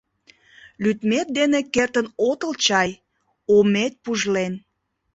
—Лӱдмет 0.83 1.27
дене 1.37 1.59
кертын 1.73 2.07
отыл 2.29 2.51
чай, 2.65 2.89
омет 3.55 3.93
пужлен. 4.03 4.53